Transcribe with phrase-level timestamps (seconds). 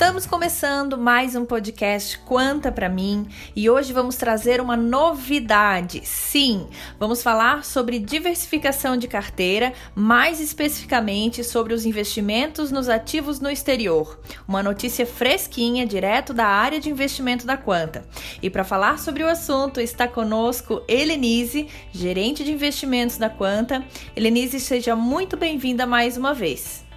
[0.00, 6.00] Estamos começando mais um podcast Quanta para mim e hoje vamos trazer uma novidade.
[6.06, 6.66] Sim,
[6.98, 14.18] vamos falar sobre diversificação de carteira, mais especificamente sobre os investimentos nos ativos no exterior.
[14.48, 18.02] Uma notícia fresquinha direto da área de investimento da Quanta.
[18.42, 23.84] E para falar sobre o assunto está conosco Helenise, gerente de investimentos da Quanta.
[24.16, 26.88] Helenise, seja muito bem-vinda mais uma vez.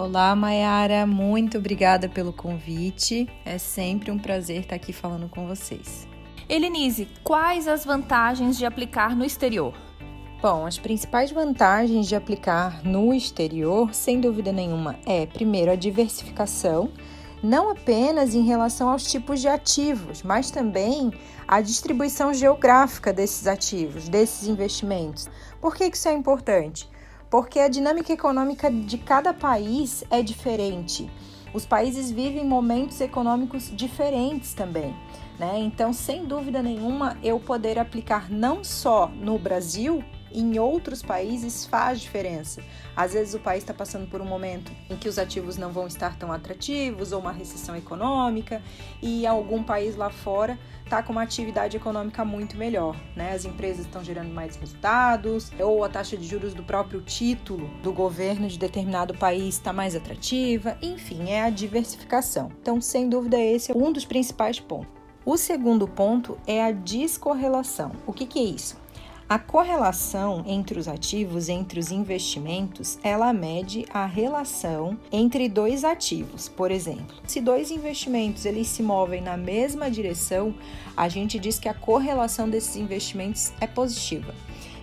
[0.00, 3.28] Olá, Mayara, muito obrigada pelo convite.
[3.44, 6.06] É sempre um prazer estar aqui falando com vocês.
[6.48, 9.74] Elenise, quais as vantagens de aplicar no exterior?
[10.40, 16.92] Bom, as principais vantagens de aplicar no exterior, sem dúvida nenhuma, é primeiro a diversificação,
[17.42, 21.12] não apenas em relação aos tipos de ativos, mas também
[21.48, 25.28] a distribuição geográfica desses ativos, desses investimentos.
[25.60, 26.88] Por que isso é importante?
[27.30, 31.10] Porque a dinâmica econômica de cada país é diferente.
[31.52, 34.94] Os países vivem momentos econômicos diferentes também.
[35.38, 35.58] Né?
[35.58, 42.00] Então, sem dúvida nenhuma, eu poder aplicar não só no Brasil, em outros países faz
[42.00, 42.62] diferença.
[42.96, 45.86] Às vezes o país está passando por um momento em que os ativos não vão
[45.86, 48.62] estar tão atrativos, ou uma recessão econômica,
[49.02, 52.96] e algum país lá fora está com uma atividade econômica muito melhor.
[53.14, 53.32] Né?
[53.32, 57.92] As empresas estão gerando mais resultados, ou a taxa de juros do próprio título do
[57.92, 62.50] governo de determinado país está mais atrativa, enfim, é a diversificação.
[62.60, 64.98] Então, sem dúvida, esse é um dos principais pontos.
[65.24, 67.92] O segundo ponto é a descorrelação.
[68.06, 68.78] O que, que é isso?
[69.28, 76.48] A correlação entre os ativos, entre os investimentos, ela mede a relação entre dois ativos.
[76.48, 80.54] Por exemplo, se dois investimentos eles se movem na mesma direção,
[80.96, 84.34] a gente diz que a correlação desses investimentos é positiva.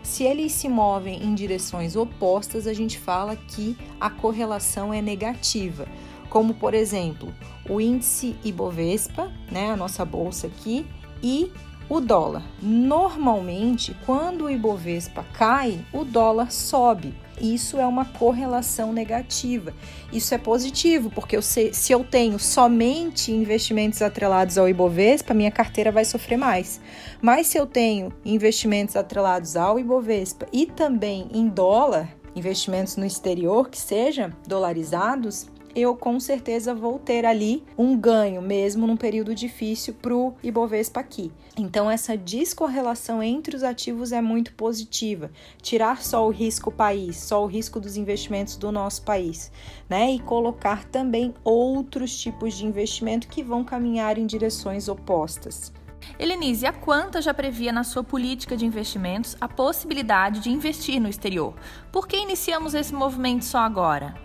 [0.03, 5.87] Se eles se movem em direções opostas, a gente fala que a correlação é negativa.
[6.29, 7.33] Como, por exemplo,
[7.67, 10.85] o índice Ibovespa, né, a nossa bolsa aqui,
[11.23, 11.51] e
[11.89, 12.43] o dólar.
[12.61, 17.13] Normalmente, quando o Ibovespa cai, o dólar sobe.
[17.39, 19.73] Isso é uma correlação negativa.
[20.11, 25.51] Isso é positivo, porque eu sei, se eu tenho somente investimentos atrelados ao Ibovespa, minha
[25.51, 26.79] carteira vai sofrer mais.
[27.21, 33.69] Mas se eu tenho investimentos atrelados ao Ibovespa e também em dólar, investimentos no exterior
[33.69, 39.93] que sejam dolarizados, eu com certeza vou ter ali um ganho, mesmo num período difícil
[39.93, 41.31] para o Ibovespa aqui.
[41.57, 45.31] Então, essa descorrelação entre os ativos é muito positiva.
[45.61, 49.51] Tirar só o risco país, só o risco dos investimentos do nosso país,
[49.89, 50.11] né?
[50.11, 55.73] E colocar também outros tipos de investimento que vão caminhar em direções opostas.
[56.19, 61.09] Helenise, a Quanta já previa na sua política de investimentos a possibilidade de investir no
[61.09, 61.53] exterior.
[61.91, 64.24] Por que iniciamos esse movimento só agora?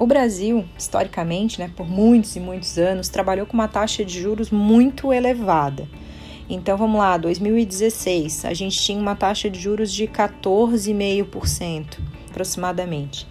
[0.00, 4.50] O Brasil, historicamente, né, por muitos e muitos anos, trabalhou com uma taxa de juros
[4.50, 5.86] muito elevada.
[6.48, 11.98] Então vamos lá, 2016, a gente tinha uma taxa de juros de 14,5%
[12.30, 13.28] aproximadamente.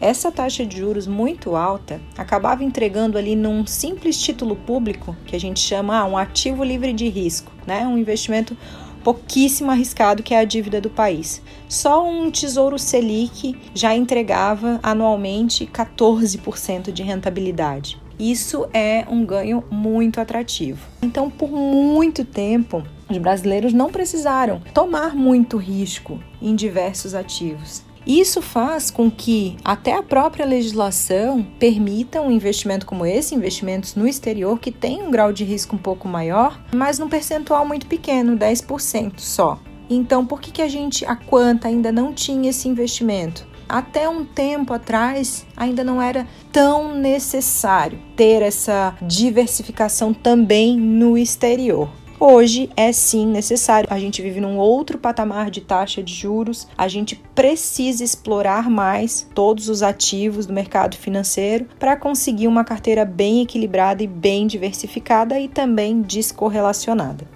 [0.00, 5.40] Essa taxa de juros muito alta acabava entregando ali num simples título público, que a
[5.40, 7.84] gente chama ah, um ativo livre de risco, né?
[7.84, 8.56] Um investimento
[9.04, 11.42] pouquíssimo arriscado que é a dívida do país.
[11.68, 18.02] Só um Tesouro Selic já entregava anualmente 14% de rentabilidade.
[18.18, 20.80] Isso é um ganho muito atrativo.
[21.02, 27.82] Então, por muito tempo, os brasileiros não precisaram tomar muito risco em diversos ativos.
[28.06, 34.06] Isso faz com que até a própria legislação permita um investimento como esse, investimentos no
[34.06, 38.36] exterior, que tem um grau de risco um pouco maior, mas num percentual muito pequeno,
[38.36, 39.58] 10% só.
[39.88, 43.46] Então, por que, que a gente, a Quanta, ainda não tinha esse investimento?
[43.66, 51.88] Até um tempo atrás, ainda não era tão necessário ter essa diversificação também no exterior.
[52.26, 53.86] Hoje é sim necessário.
[53.92, 56.66] A gente vive num outro patamar de taxa de juros.
[56.74, 63.04] A gente precisa explorar mais todos os ativos do mercado financeiro para conseguir uma carteira
[63.04, 67.28] bem equilibrada e bem diversificada e também descorrelacionada.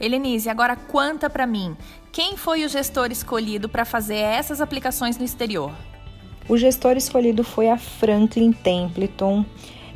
[0.00, 1.76] Helenise, agora conta para mim,
[2.12, 5.72] quem foi o gestor escolhido para fazer essas aplicações no exterior?
[6.48, 9.44] O gestor escolhido foi a Franklin Templeton.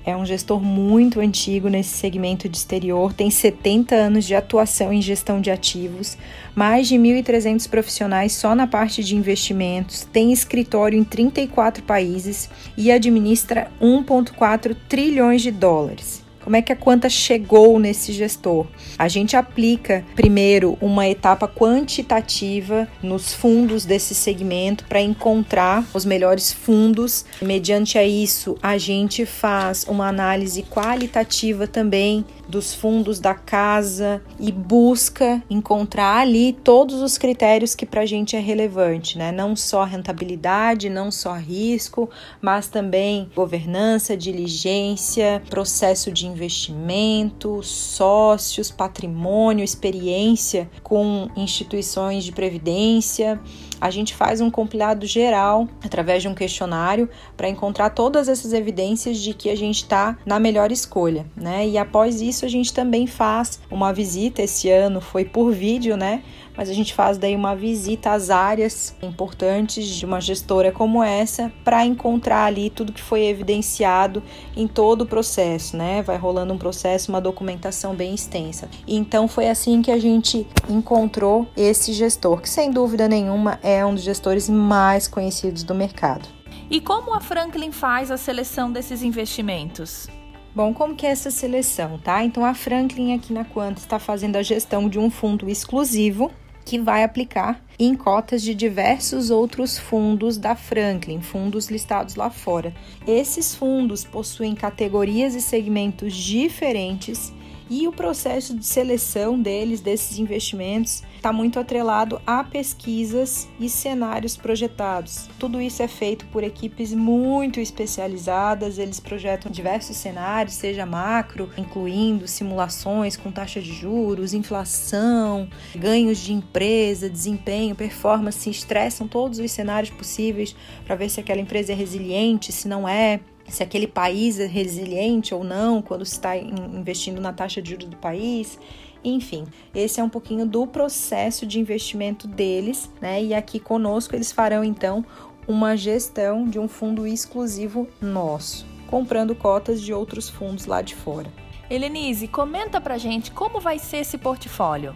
[0.04, 5.00] É um gestor muito antigo nesse segmento de exterior, tem 70 anos de atuação em
[5.00, 6.18] gestão de ativos,
[6.54, 12.90] mais de 1.300 profissionais só na parte de investimentos, tem escritório em 34 países e
[12.90, 16.21] administra 1,4 trilhões de dólares.
[16.42, 18.66] Como é que a Quanta chegou nesse gestor?
[18.98, 26.52] A gente aplica primeiro uma etapa quantitativa nos fundos desse segmento para encontrar os melhores
[26.52, 27.24] fundos.
[27.40, 34.52] Mediante a isso, a gente faz uma análise qualitativa também dos fundos da casa e
[34.52, 39.32] busca encontrar ali todos os critérios que para a gente é relevante, né?
[39.32, 42.10] Não só rentabilidade, não só risco,
[42.42, 53.40] mas também governança, diligência, processo de investimento, sócios, patrimônio, experiência com instituições de previdência.
[53.80, 59.18] A gente faz um compilado geral através de um questionário para encontrar todas essas evidências
[59.18, 61.66] de que a gente está na melhor escolha, né?
[61.66, 64.42] E após isso a gente também faz uma visita.
[64.42, 66.22] Esse ano foi por vídeo, né?
[66.56, 71.52] mas a gente faz daí uma visita às áreas importantes de uma gestora como essa
[71.64, 74.22] para encontrar ali tudo que foi evidenciado
[74.56, 76.02] em todo o processo, né?
[76.02, 78.68] Vai rolando um processo, uma documentação bem extensa.
[78.86, 83.94] Então foi assim que a gente encontrou esse gestor, que sem dúvida nenhuma é um
[83.94, 86.28] dos gestores mais conhecidos do mercado.
[86.70, 90.06] E como a Franklin faz a seleção desses investimentos?
[90.54, 92.24] Bom, como que é essa seleção, tá?
[92.24, 96.30] Então a Franklin aqui na Quanta está fazendo a gestão de um fundo exclusivo
[96.64, 102.74] que vai aplicar em cotas de diversos outros fundos da Franklin, fundos listados lá fora.
[103.06, 107.32] Esses fundos possuem categorias e segmentos diferentes
[107.68, 114.36] e o processo de seleção deles, desses investimentos, está muito atrelado a pesquisas e cenários
[114.36, 115.28] projetados.
[115.38, 122.26] Tudo isso é feito por equipes muito especializadas, eles projetam diversos cenários, seja macro, incluindo
[122.26, 129.90] simulações com taxa de juros, inflação, ganhos de empresa, desempenho, performance, estressam todos os cenários
[129.90, 134.46] possíveis para ver se aquela empresa é resiliente, se não é se aquele país é
[134.46, 138.58] resiliente ou não quando se está investindo na taxa de juros do país.
[139.04, 139.44] Enfim,
[139.74, 143.22] esse é um pouquinho do processo de investimento deles, né?
[143.22, 145.04] E aqui conosco eles farão então
[145.46, 151.30] uma gestão de um fundo exclusivo nosso, comprando cotas de outros fundos lá de fora.
[151.68, 154.94] Helenise, comenta pra gente como vai ser esse portfólio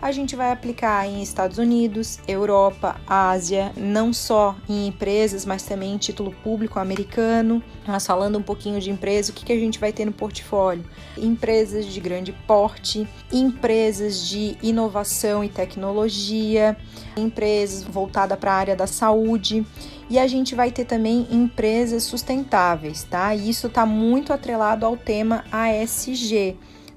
[0.00, 5.94] a gente vai aplicar em Estados Unidos, Europa, Ásia, não só em empresas, mas também
[5.94, 7.62] em título público americano.
[7.86, 10.84] Mas falando um pouquinho de empresa, o que, que a gente vai ter no portfólio?
[11.16, 16.76] Empresas de grande porte, empresas de inovação e tecnologia,
[17.16, 19.66] empresas voltadas para a área da saúde.
[20.10, 23.34] E a gente vai ter também empresas sustentáveis, tá?
[23.34, 26.56] E isso está muito atrelado ao tema ASG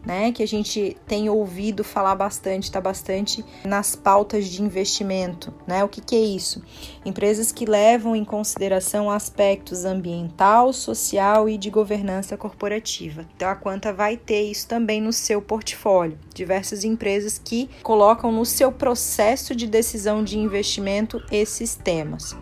[0.09, 5.83] né, que a gente tem ouvido falar bastante, está bastante nas pautas de investimento, né?
[5.83, 6.63] O que, que é isso?
[7.05, 13.23] Empresas que levam em consideração aspectos ambiental, social e de governança corporativa.
[13.35, 16.17] Então a Quanta vai ter isso também no seu portfólio.
[16.33, 22.35] Diversas empresas que colocam no seu processo de decisão de investimento esses temas.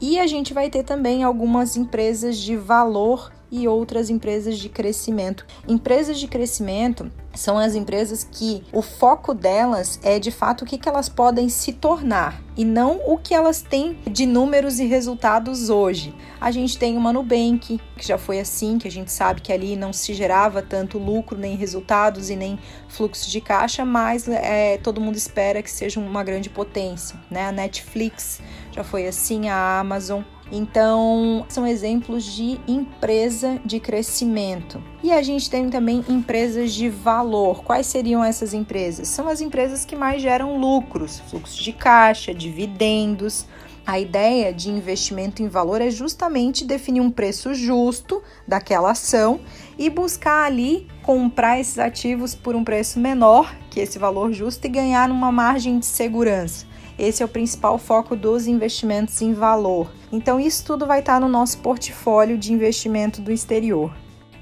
[0.00, 5.46] E a gente vai ter também algumas empresas de valor e outras empresas de crescimento.
[5.66, 10.78] Empresas de crescimento são as empresas que o foco delas é de fato o que,
[10.78, 15.70] que elas podem se tornar e não o que elas têm de números e resultados
[15.70, 16.14] hoje.
[16.40, 19.76] A gente tem uma Nubank, que já foi assim, que a gente sabe que ali
[19.76, 22.58] não se gerava tanto lucro, nem resultados e nem
[22.88, 27.18] fluxo de caixa, mas é, todo mundo espera que seja uma grande potência.
[27.30, 27.46] Né?
[27.46, 28.40] A Netflix
[28.72, 34.82] já foi assim, a Amazon então, são exemplos de empresa de crescimento.
[35.02, 37.62] E a gente tem também empresas de valor.
[37.62, 39.08] Quais seriam essas empresas?
[39.08, 43.46] São as empresas que mais geram lucros, fluxo de caixa, dividendos.
[43.86, 49.40] A ideia de investimento em valor é justamente definir um preço justo daquela ação
[49.78, 54.70] e buscar ali comprar esses ativos por um preço menor que esse valor justo e
[54.70, 56.69] ganhar uma margem de segurança.
[57.00, 59.90] Esse é o principal foco dos investimentos em valor.
[60.12, 63.90] Então, isso tudo vai estar no nosso portfólio de investimento do exterior.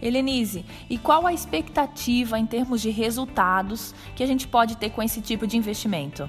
[0.02, 5.00] Helenise, e qual a expectativa em termos de resultados que a gente pode ter com
[5.00, 6.28] esse tipo de investimento?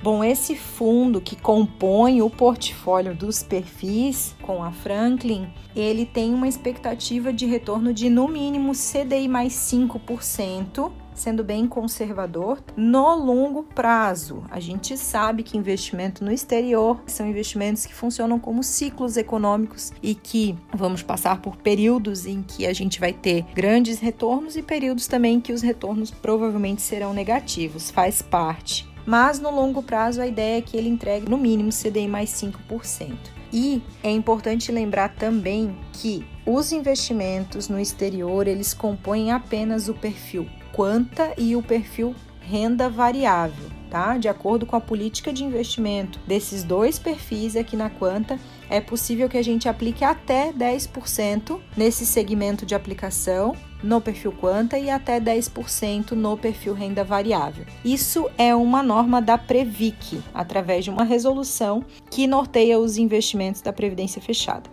[0.00, 6.46] Bom, esse fundo que compõe o portfólio dos perfis com a Franklin, ele tem uma
[6.46, 14.42] expectativa de retorno de no mínimo CDI mais 5% sendo bem conservador no longo prazo.
[14.50, 20.14] A gente sabe que investimento no exterior são investimentos que funcionam como ciclos econômicos e
[20.14, 25.06] que vamos passar por períodos em que a gente vai ter grandes retornos e períodos
[25.06, 28.90] também que os retornos provavelmente serão negativos, faz parte.
[29.04, 33.16] Mas no longo prazo a ideia é que ele entregue no mínimo CDI mais 5%.
[33.52, 40.48] E é importante lembrar também que os investimentos no exterior, eles compõem apenas o perfil
[40.72, 44.18] Quanta e o perfil Renda Variável, tá?
[44.18, 49.28] De acordo com a política de investimento desses dois perfis aqui na Quanta, é possível
[49.28, 55.20] que a gente aplique até 10% nesse segmento de aplicação no perfil Quanta e até
[55.20, 57.66] 10% no perfil renda variável.
[57.84, 63.72] Isso é uma norma da Previc, através de uma resolução que norteia os investimentos da
[63.72, 64.70] Previdência Fechada.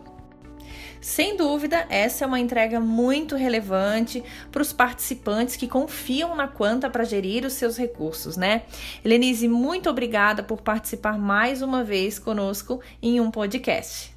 [1.02, 6.90] Sem dúvida, essa é uma entrega muito relevante para os participantes que confiam na Quanta
[6.90, 8.64] para gerir os seus recursos, né?
[9.04, 14.14] Helenise, muito obrigada por participar mais uma vez conosco em um podcast.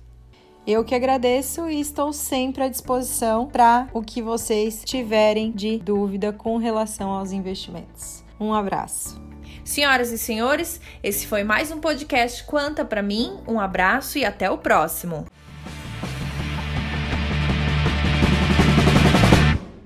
[0.66, 6.32] Eu que agradeço e estou sempre à disposição para o que vocês tiverem de dúvida
[6.32, 8.24] com relação aos investimentos.
[8.38, 9.20] Um abraço.
[9.64, 13.38] Senhoras e senhores, esse foi mais um podcast Quanta para mim.
[13.46, 15.24] Um abraço e até o próximo.